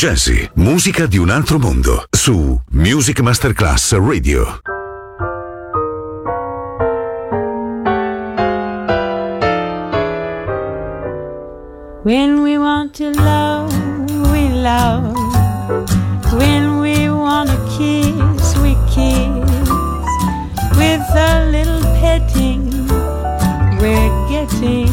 Jazzy, 0.00 0.48
musica 0.54 1.04
di 1.04 1.18
un 1.18 1.28
altro 1.28 1.58
mondo, 1.58 2.06
su 2.08 2.58
Music 2.70 3.20
Masterclass 3.20 3.92
Radio. 3.98 4.60
When 12.02 12.40
we 12.40 12.56
want 12.56 12.94
to 12.94 13.10
love, 13.10 13.74
we 14.32 14.48
love. 14.48 15.12
When 16.32 16.80
we 16.80 17.10
want 17.10 17.50
to 17.50 17.58
kiss, 17.76 18.56
we 18.56 18.74
kiss. 18.88 19.68
With 20.78 21.04
a 21.14 21.44
little 21.50 21.82
petting, 22.00 22.70
we're 23.78 24.28
getting 24.30 24.88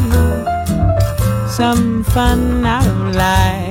some 1.48 2.04
fun 2.04 2.66
out 2.66 2.86
of 2.86 3.16
life. 3.16 3.67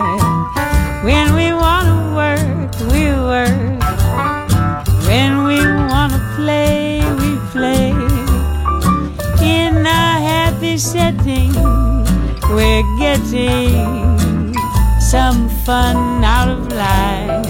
some 14.99 15.49
fun 15.65 16.23
out 16.23 16.49
of 16.49 16.71
life. 16.71 17.45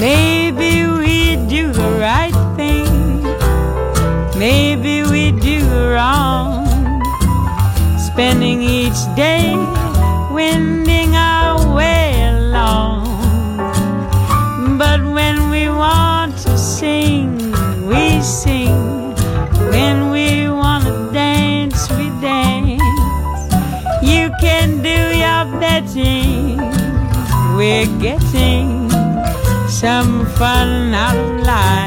Maybe 0.00 0.86
we 0.86 1.36
do 1.48 1.72
the 1.72 1.98
right 2.00 2.36
thing, 2.56 3.22
maybe 4.38 5.02
we 5.04 5.32
do 5.32 5.60
the 5.60 5.90
wrong. 5.94 6.66
Spending 7.98 8.62
each 8.62 9.00
day 9.14 9.54
when 10.30 10.75
we're 27.66 27.98
getting 27.98 28.88
some 29.68 30.24
fun 30.38 30.94
out 30.94 31.16
of 31.16 31.44
life. 31.44 31.85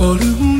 volume 0.00 0.59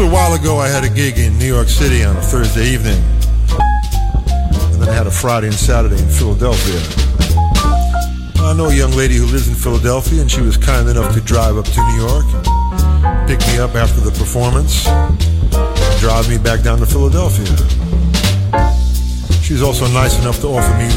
Ago, 0.00 0.58
I 0.58 0.68
had 0.68 0.82
a 0.82 0.88
gig 0.88 1.18
in 1.18 1.38
New 1.38 1.46
York 1.46 1.68
City 1.68 2.04
on 2.04 2.16
a 2.16 2.20
Thursday 2.20 2.66
evening. 2.66 3.00
And 4.72 4.82
then 4.82 4.88
I 4.88 4.92
had 4.92 5.06
a 5.06 5.10
Friday 5.10 5.46
and 5.46 5.54
Saturday 5.54 6.00
in 6.00 6.08
Philadelphia. 6.08 6.80
I 8.42 8.54
know 8.56 8.66
a 8.66 8.74
young 8.74 8.90
lady 8.92 9.14
who 9.14 9.26
lives 9.26 9.46
in 9.46 9.54
Philadelphia, 9.54 10.20
and 10.20 10.30
she 10.30 10.40
was 10.40 10.56
kind 10.56 10.88
enough 10.88 11.14
to 11.14 11.20
drive 11.20 11.56
up 11.56 11.66
to 11.66 11.80
New 11.80 12.00
York, 12.00 12.26
pick 13.28 13.38
me 13.46 13.58
up 13.58 13.74
after 13.76 14.00
the 14.00 14.10
performance, 14.18 14.84
drive 16.00 16.28
me 16.28 16.38
back 16.38 16.62
down 16.62 16.78
to 16.78 16.86
Philadelphia. 16.86 17.46
She 19.42 19.52
was 19.52 19.62
also 19.62 19.86
nice 19.88 20.18
enough 20.18 20.40
to 20.40 20.48
offer 20.48 20.74
me 20.76 20.90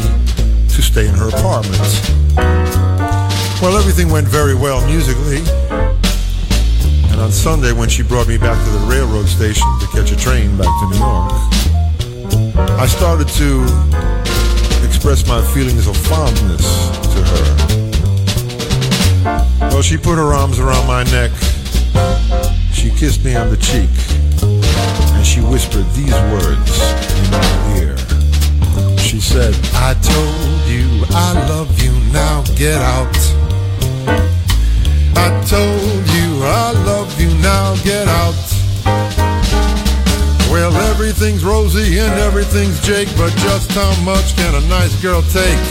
to 0.69 0.81
stay 0.81 1.07
in 1.07 1.13
her 1.13 1.29
apartment. 1.29 1.85
Well, 3.61 3.77
everything 3.77 4.09
went 4.09 4.27
very 4.27 4.55
well 4.55 4.85
musically. 4.87 5.41
And 7.17 7.23
on 7.25 7.31
Sunday, 7.31 7.71
when 7.71 7.89
she 7.89 8.03
brought 8.03 8.27
me 8.27 8.37
back 8.37 8.63
to 8.63 8.69
the 8.69 8.85
railroad 8.85 9.25
station 9.25 9.65
to 9.79 9.87
catch 9.87 10.11
a 10.11 10.15
train 10.15 10.55
back 10.55 10.67
to 10.67 10.85
New 10.85 10.99
York, 10.99 11.31
I 12.77 12.85
started 12.85 13.27
to 13.41 13.65
express 14.85 15.25
my 15.27 15.41
feelings 15.51 15.87
of 15.87 15.97
fondness 15.97 16.89
to 17.15 17.23
her. 17.25 17.45
Well, 19.61 19.81
she 19.81 19.97
put 19.97 20.19
her 20.19 20.31
arms 20.31 20.59
around 20.59 20.85
my 20.85 21.05
neck, 21.05 21.31
she 22.71 22.91
kissed 22.91 23.25
me 23.25 23.35
on 23.35 23.49
the 23.49 23.57
cheek, 23.57 23.89
and 25.15 25.25
she 25.25 25.41
whispered 25.41 25.89
these 25.95 26.13
words 26.29 26.79
in 27.17 27.31
my 27.31 27.79
ear. 27.79 27.97
She 28.99 29.19
said, 29.19 29.55
I 29.73 29.95
told 29.95 30.69
you 30.69 31.03
I 31.09 31.33
love 31.49 31.81
you, 31.81 31.93
now 32.13 32.43
get 32.55 32.79
out. 32.79 33.36
I 35.17 35.29
told 35.49 36.03
you 36.13 36.27
I 36.45 36.71
love 36.85 37.09
you, 37.19 37.33
now 37.41 37.75
get 37.83 38.07
out. 38.07 38.37
Well, 40.51 40.73
everything's 40.91 41.43
rosy 41.43 41.97
and 41.97 42.13
everything's 42.19 42.79
Jake, 42.85 43.09
but 43.17 43.31
just 43.47 43.71
how 43.71 43.93
much 44.03 44.35
can 44.37 44.53
a 44.55 44.61
nice 44.67 44.95
girl 45.01 45.21
take? 45.23 45.63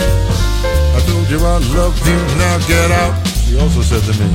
I 0.97 1.01
told 1.07 1.31
you 1.31 1.39
I 1.39 1.59
love 1.79 1.97
you, 2.07 2.19
now 2.43 2.59
get 2.67 2.91
out. 2.91 3.15
She 3.47 3.57
also 3.59 3.83
said 3.83 4.03
to 4.11 4.15
me, 4.21 4.29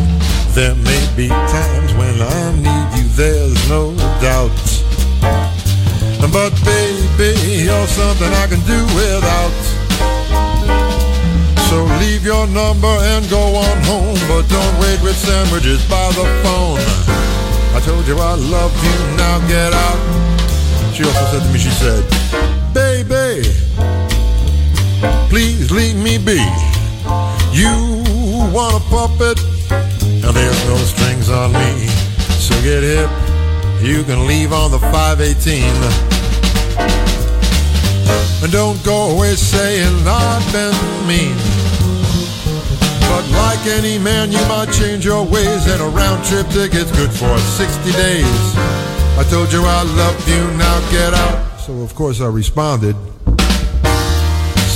There 0.56 0.76
may 0.76 1.04
be 1.16 1.28
times 1.28 1.94
when 1.94 2.16
I 2.22 2.42
need 2.56 2.88
you, 2.98 3.08
there's 3.20 3.70
no 3.70 3.94
doubt. 4.22 4.56
But 6.32 6.56
baby, 6.64 7.66
you're 7.66 7.88
something 7.88 8.32
I 8.32 8.48
can 8.48 8.62
do 8.62 8.80
without. 8.96 9.81
So 11.72 11.86
leave 12.04 12.26
your 12.26 12.48
number 12.48 12.94
and 13.16 13.24
go 13.30 13.56
on 13.56 13.78
home, 13.88 14.20
but 14.28 14.44
don't 14.50 14.76
wait 14.82 15.02
with 15.02 15.16
sandwiches 15.16 15.80
by 15.88 16.12
the 16.20 16.28
phone. 16.44 16.84
I 17.74 17.80
told 17.80 18.06
you 18.06 18.20
I 18.20 18.36
love 18.36 18.76
you, 18.84 19.16
now 19.16 19.40
get 19.48 19.72
out. 19.72 20.00
She 20.94 21.06
also 21.06 21.24
said 21.32 21.44
to 21.44 21.50
me, 21.54 21.60
she 21.60 21.72
said, 21.72 22.04
Baby, 22.74 23.48
please 25.30 25.72
leave 25.72 25.96
me 25.96 26.18
be. 26.18 26.44
You 27.56 28.04
want 28.52 28.76
a 28.76 28.84
puppet, 28.92 29.40
and 29.72 30.36
there's 30.36 30.68
no 30.68 30.76
strings 30.76 31.30
on 31.30 31.54
me. 31.54 31.88
So 32.36 32.54
get 32.68 32.84
hip, 32.84 33.10
you 33.82 34.04
can 34.04 34.28
leave 34.28 34.52
on 34.52 34.72
the 34.72 34.80
518. 34.92 35.64
And 38.44 38.52
don't 38.52 38.84
go 38.84 39.12
away 39.12 39.36
saying 39.36 40.06
I've 40.06 40.52
been 40.52 41.08
mean. 41.08 41.51
But 43.12 43.28
like 43.44 43.64
any 43.68 44.00
man, 44.00 44.32
you 44.32 44.40
might 44.48 44.72
change 44.72 45.04
your 45.04 45.24
ways, 45.26 45.68
and 45.68 45.82
a 45.82 45.90
round 46.00 46.24
trip 46.24 46.48
ticket's 46.48 46.92
good 46.96 47.12
for 47.12 47.38
60 47.38 47.92
days. 47.92 48.42
I 49.20 49.24
told 49.30 49.52
you 49.52 49.62
I 49.80 49.84
love 49.84 50.18
you, 50.32 50.44
now 50.56 50.78
get 50.90 51.14
out. 51.14 51.60
So 51.60 51.74
of 51.82 51.94
course 51.94 52.22
I 52.22 52.28
responded. 52.28 52.96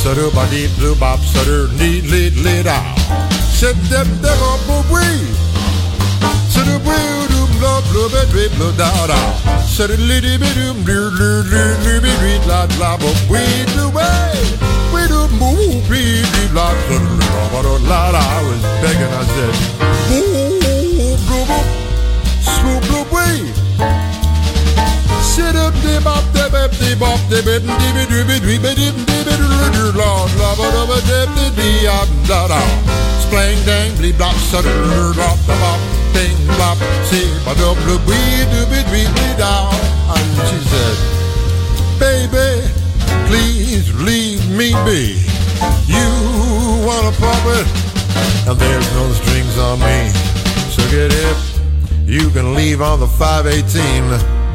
Sutter 0.02 0.30
blue 0.78 0.95
bop, 1.00 1.19
sutter 1.19 1.67
wee. 4.91 5.24
Sutter 6.52 6.80
bed 6.86 8.52
da 8.78 9.08
da. 9.08 9.19
Sutter 9.62 9.98
liddy. 9.98 10.36
Blue 15.08 15.28
blue 15.28 15.82
la 16.54 16.72
la 17.62 17.78
la 17.89 18.10
la. 18.10 18.20
I 18.20 18.41
was 18.48 18.62
begging, 18.82 19.12
I 19.12 19.24
said, 19.34 19.54
boo 20.10 20.58
blue 21.26 21.46
blue, 21.46 21.65
swoop 22.41 22.82
blue 22.89 23.06
wee. 23.13 23.54
Sit 25.22 25.56
up, 25.56 25.74
de 25.84 26.00
bep, 26.02 26.72
de 26.80 26.96
bop, 26.96 27.20
de 27.30 27.41
bip, 27.44 27.62
de 27.62 27.89
bip, 27.94 28.10
de 28.10 28.24
bip, 28.26 28.41
de 28.41 28.41
bip, 28.41 28.41
de 28.41 28.58
bip, 28.60 28.76
de 28.76 28.86
bip, 28.86 29.06
de 29.08 29.36
bip, 29.38 29.96
la, 29.96 30.10
la, 30.39 30.50
ba, 30.58 30.65
da. 32.48 32.62
Splang, 33.22 33.60
dang, 33.65 33.91
bleep, 33.98 34.18
blop, 34.18 34.36
da, 34.52 34.62
da, 34.62 35.30
bop, 35.62 35.80
ding, 36.13 36.39
blop, 36.58 36.78
see, 37.10 37.30
ba, 37.46 37.54
da, 37.54 37.74
blu, 37.84 37.96
wee, 38.08 38.46
do, 38.52 38.65
be, 38.72 38.82
dwee, 38.89 39.06
dwee, 39.06 39.36
da. 39.38 39.70
And 40.15 40.32
she 40.48 40.58
said, 40.70 40.98
baby, 42.00 42.85
please 43.28 43.93
leave 44.04 44.43
me 44.49 44.73
be. 44.86 45.21
You 45.88 46.08
want 46.86 47.06
a 47.08 47.13
puppet, 47.19 47.65
and 48.47 48.60
there's 48.60 48.89
no 48.93 49.12
strings 49.13 49.58
on 49.58 49.80
me. 49.80 50.10
So 50.69 50.82
get 50.91 51.12
hip, 51.12 51.38
you 52.06 52.30
can 52.30 52.54
leave 52.54 52.82
on 52.82 52.99
the 52.99 53.08
518. 53.08 54.45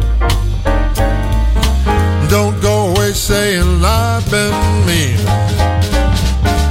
Don't 2.28 2.60
go 2.62 2.90
away 2.90 3.12
saying 3.12 3.82
I've 3.82 4.28
been 4.30 4.54
mean. 4.86 5.18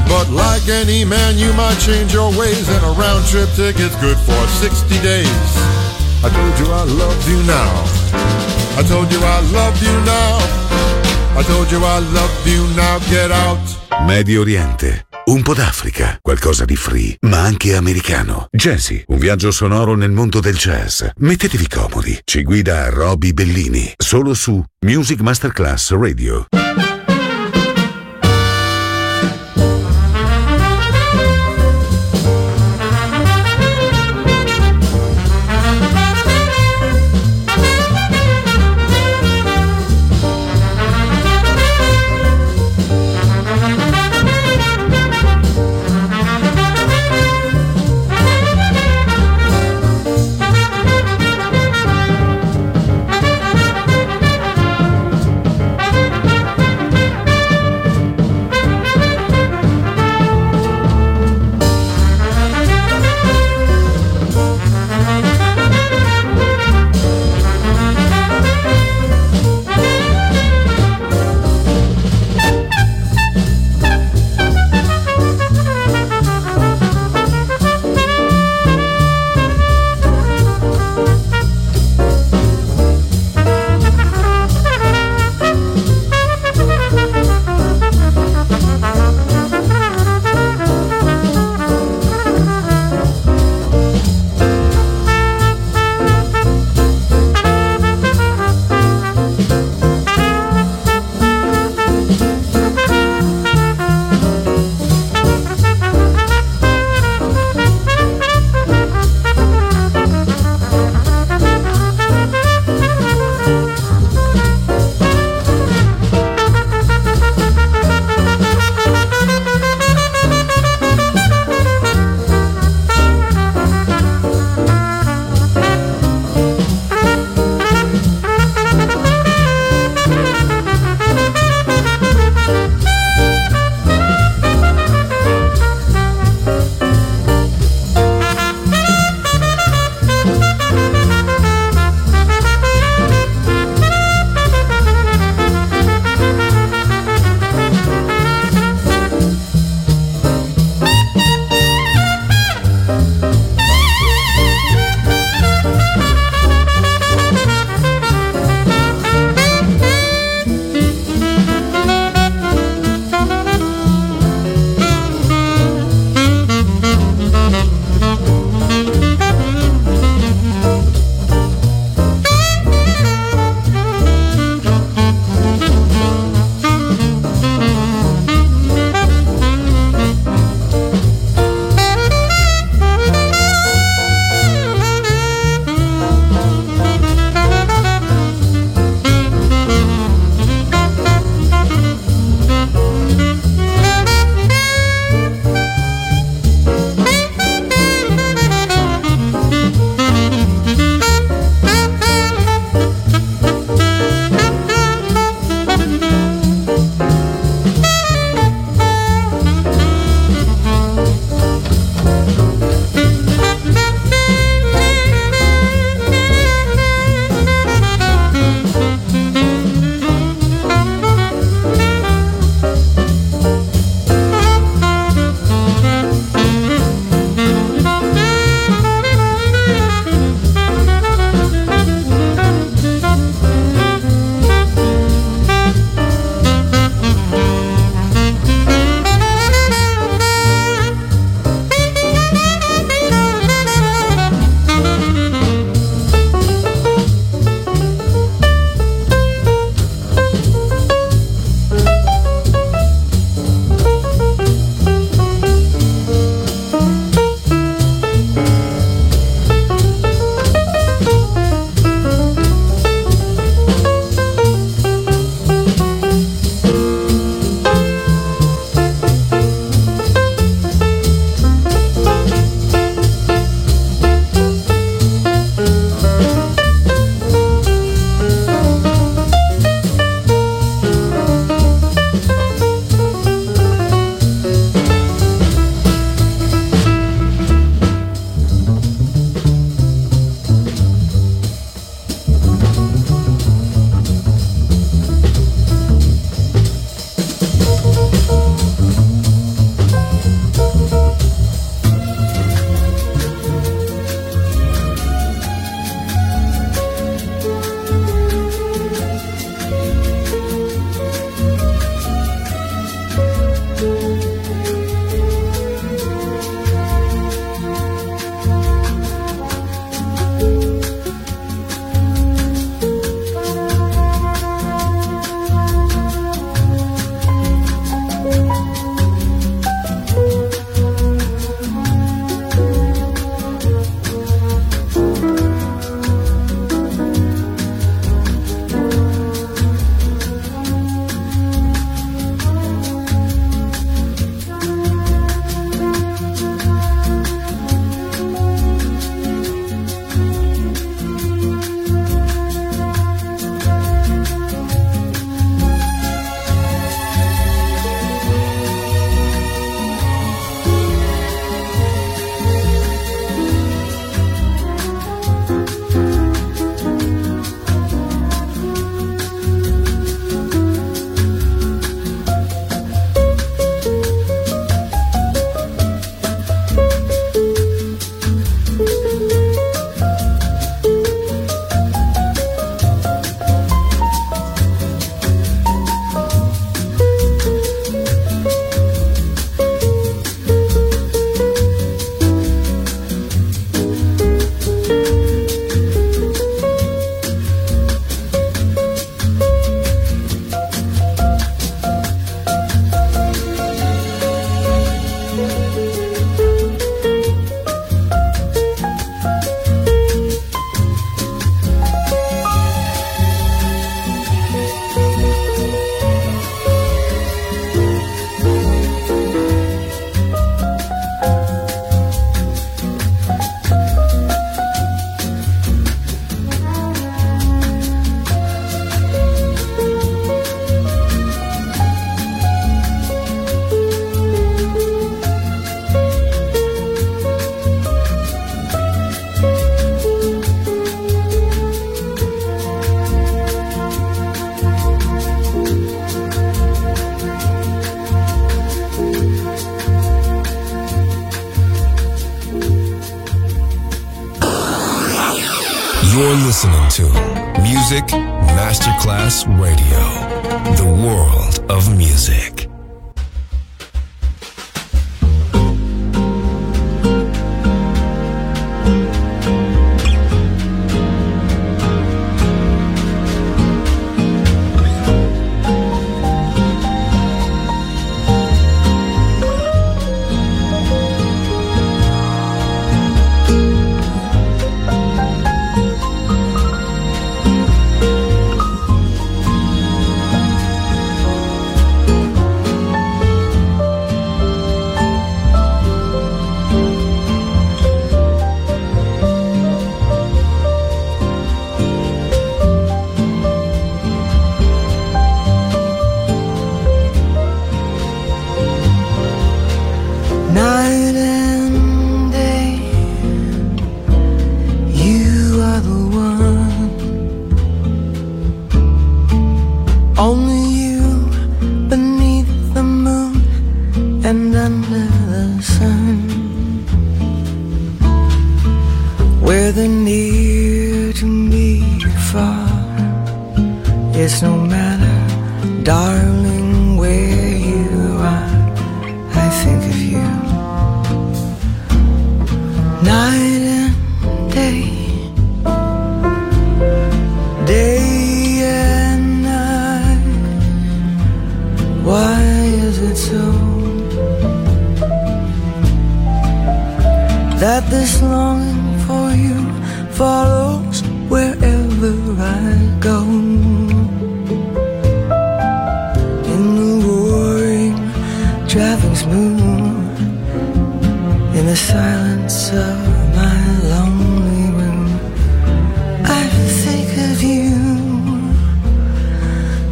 But 0.07 0.29
like 0.29 0.67
any 0.67 1.05
man, 1.05 1.37
you 1.37 1.53
might 1.53 1.77
change 1.79 2.13
your 2.13 2.31
ways, 2.31 2.67
and 2.69 2.83
a 2.85 2.91
round 2.97 3.25
trip 3.27 3.49
ticket's 3.55 3.95
good 3.97 4.17
for 4.17 4.47
60 4.47 4.99
days. 5.01 5.51
I 6.23 6.29
told 6.29 6.59
you 6.59 6.73
I 6.73 6.83
loved 6.83 7.27
you 7.27 7.43
now. 7.43 7.71
I 8.79 8.83
told 8.87 9.11
you 9.11 9.19
I 9.19 9.39
love 9.51 9.81
you 9.83 9.93
now. 10.05 10.78
I 11.37 11.43
told 11.43 11.71
you 11.71 11.79
I 11.83 11.99
love 12.11 12.45
you 12.45 12.65
now. 12.75 12.99
Get 13.09 13.31
out. 13.31 13.59
Medio 14.05 14.41
Oriente, 14.41 15.07
un 15.25 15.41
po' 15.41 15.53
d'Africa, 15.53 16.17
qualcosa 16.21 16.65
di 16.65 16.75
free, 16.75 17.17
ma 17.21 17.41
anche 17.41 17.75
americano. 17.75 18.47
Jazzy, 18.51 19.03
un 19.07 19.17
viaggio 19.17 19.51
sonoro 19.51 19.95
nel 19.95 20.11
mondo 20.11 20.39
del 20.39 20.55
jazz. 20.55 21.03
Mettetevi 21.17 21.67
comodi, 21.67 22.19
ci 22.23 22.43
guida 22.43 22.89
Roby 22.89 23.33
Bellini, 23.33 23.93
solo 23.97 24.33
su 24.33 24.63
Music 24.85 25.21
Masterclass 25.21 25.91
Radio. 25.91 26.47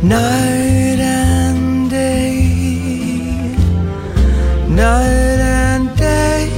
night 0.04 1.00
and 1.00 1.90
day, 1.90 3.56
night 4.70 5.40
and 5.40 5.98
day, 5.98 6.52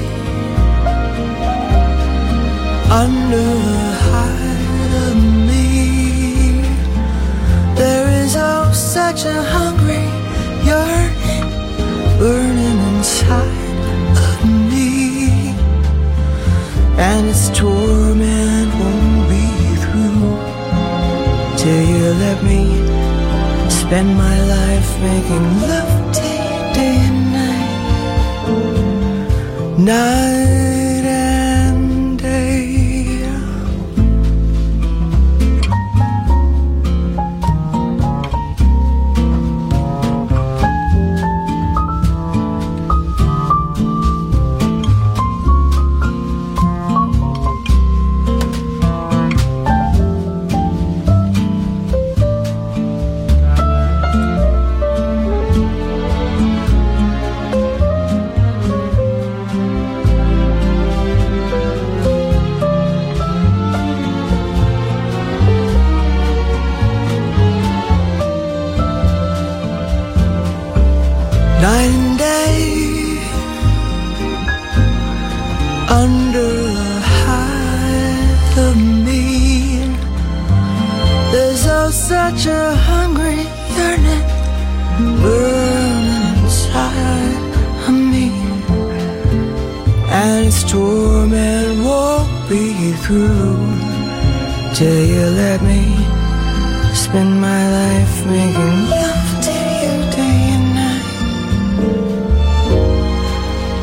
under 2.91 3.37
the 3.37 3.91
height 4.11 4.91
of 5.07 5.15
me, 5.47 6.61
there 7.75 8.09
is 8.23 8.35
oh 8.37 8.71
such 8.73 9.25
a 9.25 9.41
hunger. 9.41 9.78
Spend 23.89 24.15
my 24.15 24.37
life 24.45 24.99
making 25.01 25.61
love 25.61 26.13
day, 26.13 26.73
day 26.75 26.95
and 27.07 27.33
night. 27.33 27.71
Night. 29.79 30.58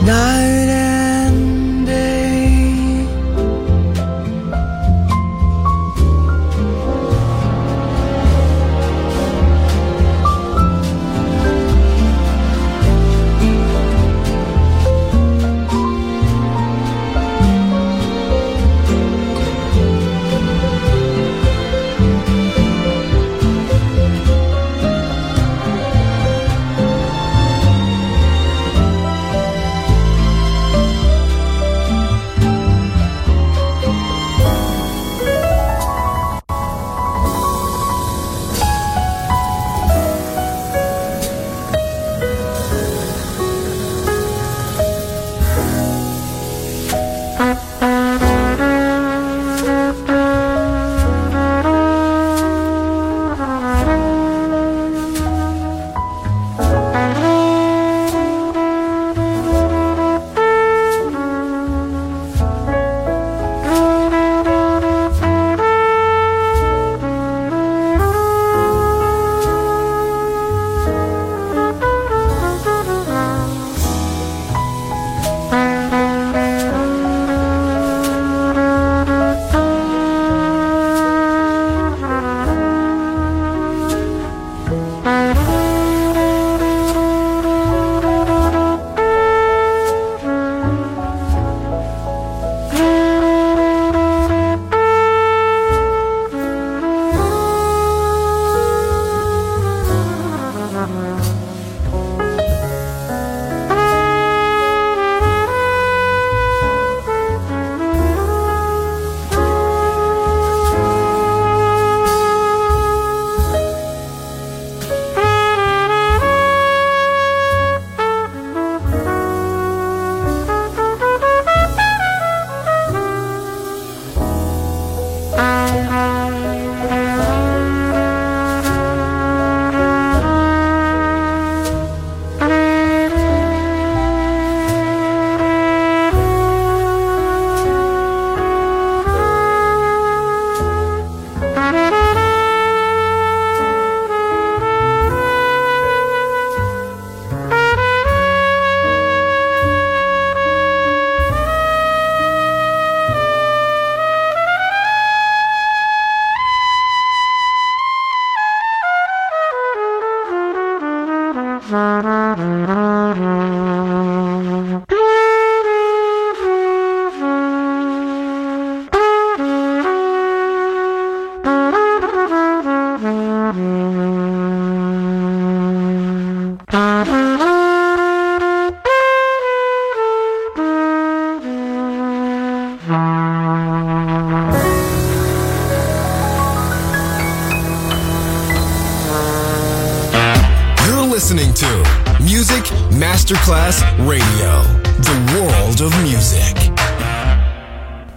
night. 0.07 0.46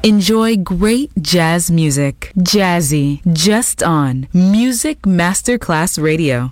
Enjoy 0.09 0.57
great 0.57 1.11
jazz 1.21 1.69
music. 1.69 2.31
Jazzy, 2.35 3.21
just 3.31 3.83
on 3.83 4.27
Music 4.33 5.03
Masterclass 5.03 6.01
Radio. 6.01 6.51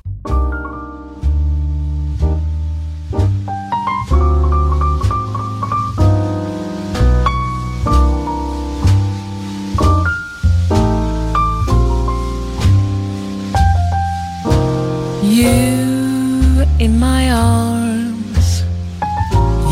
You 15.23 16.63
in 16.77 16.99
my 16.99 17.31
arms, 17.31 18.61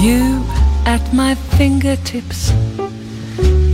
you 0.04 0.44
at 0.88 1.14
my 1.14 1.36
fingertips, 1.36 2.52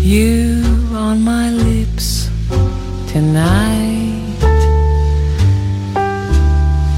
you 0.01 0.63
on 0.93 1.21
my 1.21 1.51
lips 1.51 2.27
tonight. 3.11 4.35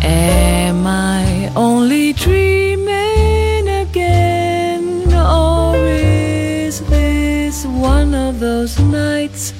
Am 0.01 0.87
I 0.87 1.51
only 1.55 2.13
dreaming 2.13 3.67
again, 3.67 5.13
or 5.13 5.75
is 5.75 6.79
this 6.87 7.65
one 7.65 8.15
of 8.15 8.39
those 8.39 8.79
nights 8.79 9.53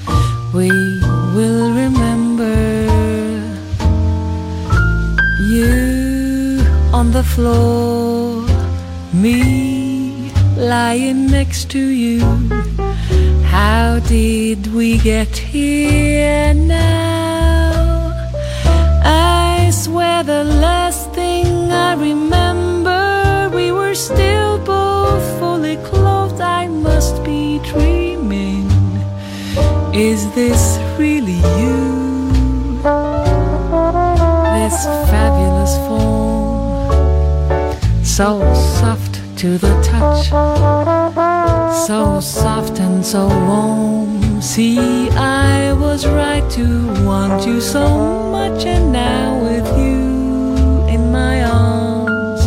we 0.53 0.69
will 1.35 1.73
remember? 1.73 2.55
You 5.51 6.63
on 6.93 7.11
the 7.11 7.23
floor, 7.23 8.47
me 9.13 10.31
lying 10.55 11.27
next 11.27 11.69
to 11.71 11.79
you. 11.79 12.21
How 13.53 13.99
did 13.99 14.73
we 14.73 14.97
get 14.97 15.37
here 15.37 16.53
now? 16.53 18.29
I 19.03 19.69
swear 19.71 20.23
the 20.23 20.43
last 20.43 21.11
thing 21.11 21.45
I 21.71 21.93
remember, 21.93 23.55
we 23.55 23.71
were 23.71 23.95
still 23.95 24.57
both 24.57 25.25
fully 25.39 25.77
clothed. 25.77 26.41
I 26.41 26.67
must 26.67 27.23
be 27.23 27.59
dreaming. 27.59 28.65
Is 29.93 30.21
this 30.33 30.79
really 30.97 31.41
you? 31.59 31.93
this 34.63 34.85
fabulous 35.11 35.75
form, 35.87 36.95
so 38.03 38.27
soft 38.77 39.02
to 39.43 39.57
the 39.57 39.75
touch, 39.81 40.29
so 41.85 42.21
soft 42.21 42.79
and 42.79 43.05
so 43.05 43.27
warm. 43.27 44.41
See, 44.41 45.09
I 45.09 45.73
was 45.73 46.07
right 46.07 46.49
to 46.51 46.65
want 47.05 47.45
you 47.45 47.59
so 47.59 47.85
much, 48.31 48.65
and 48.65 48.93
now 48.93 49.41
with 49.43 49.67
you 49.77 50.87
in 50.87 51.11
my 51.11 51.43
arms, 51.43 52.41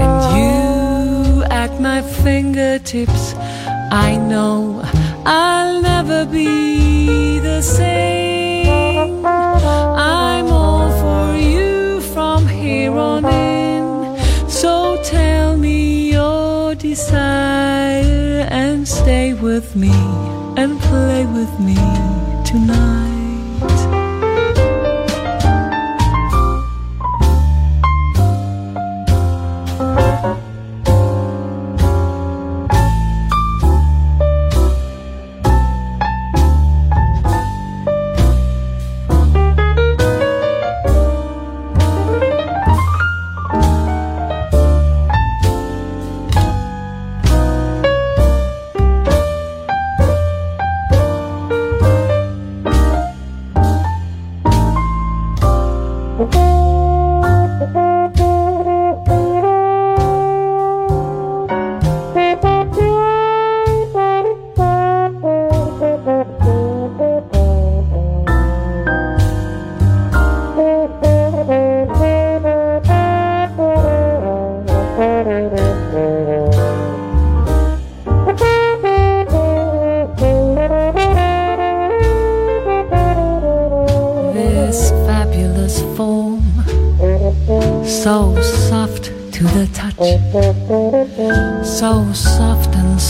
and 0.00 0.20
you 0.38 1.42
at 1.50 1.78
my 1.78 2.00
fingertips, 2.00 3.34
I 3.92 4.16
know 4.16 4.80
I'll 5.26 5.82
never 5.82 6.24
be 6.24 7.38
the 7.40 7.60
same. 7.60 8.19
Desire 17.10 18.46
and 18.50 18.86
stay 18.86 19.34
with 19.34 19.74
me 19.74 19.90
and 20.56 20.78
play 20.80 21.26
with 21.26 21.52
me 21.58 21.74
tonight. 22.44 23.09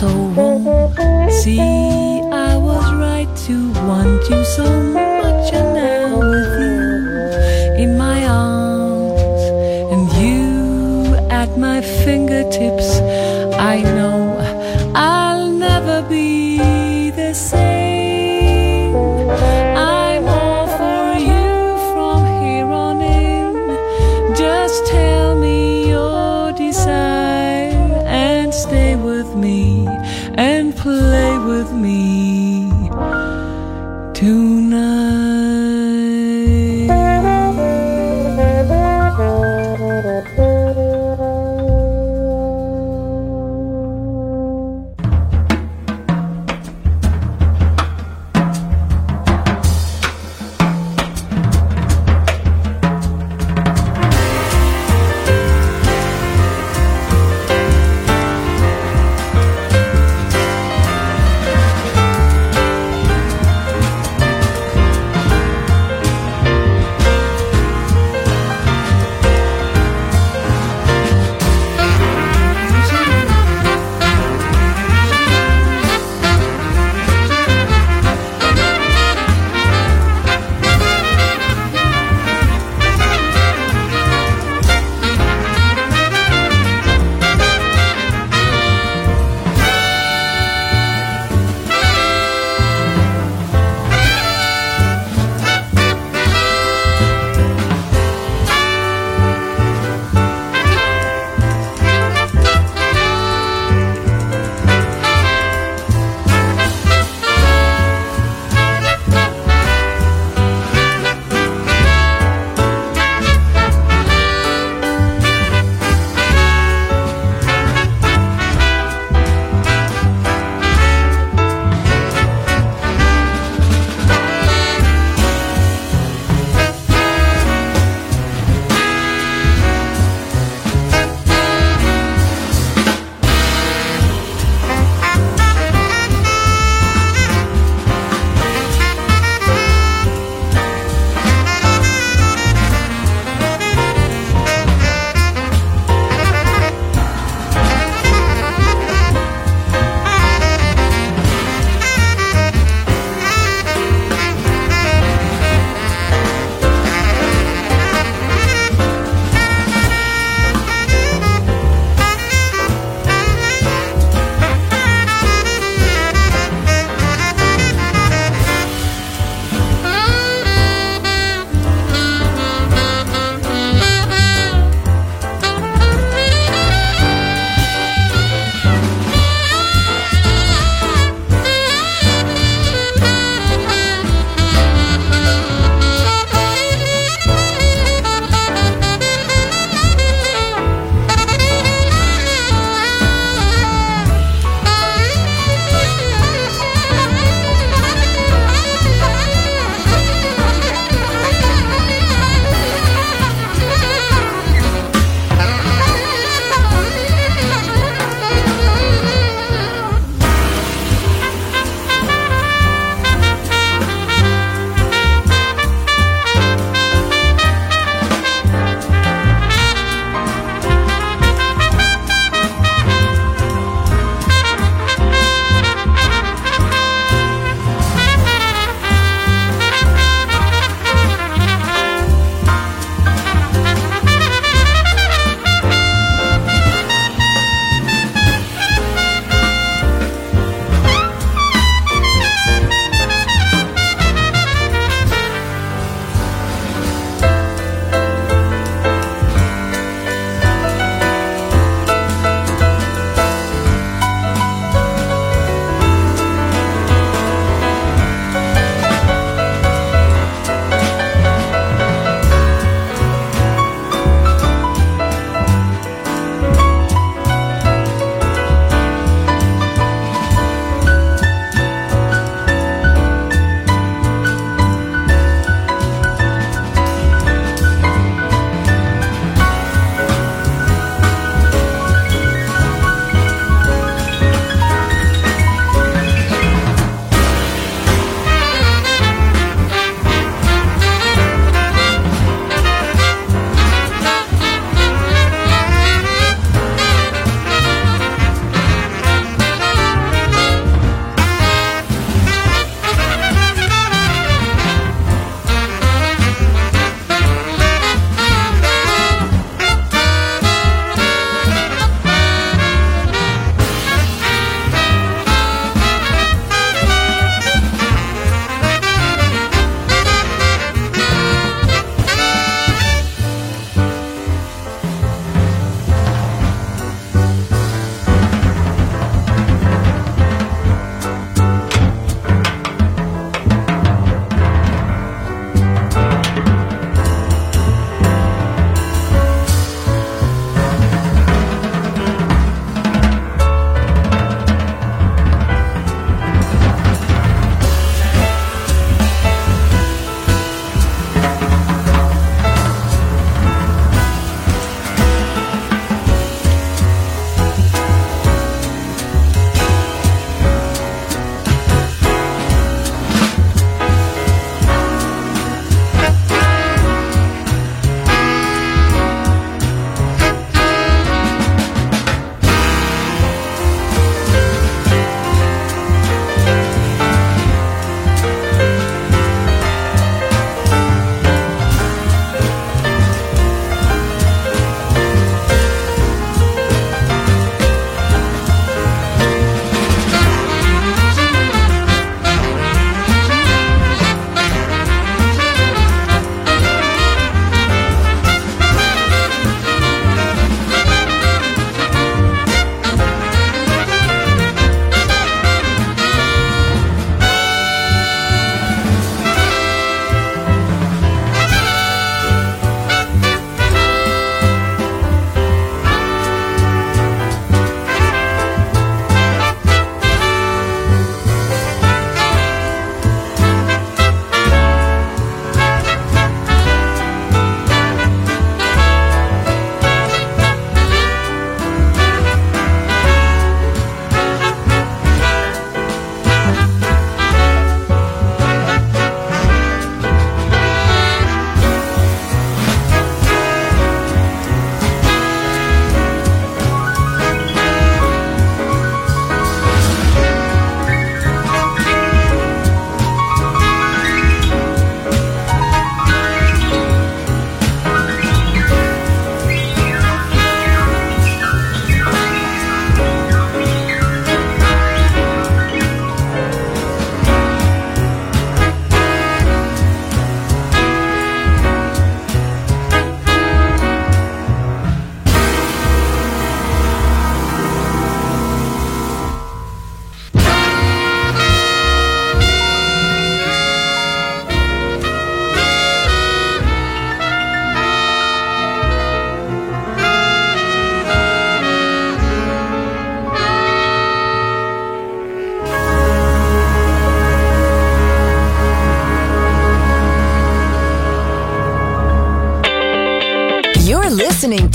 So 0.00 0.08
warm. 0.34 1.30
See, 1.30 1.60
I 1.60 2.56
was 2.56 2.84
right 2.94 3.28
to 3.46 3.72
want 3.86 4.30
you 4.30 4.42
so 4.44 4.79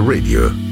Radio. 0.00 0.63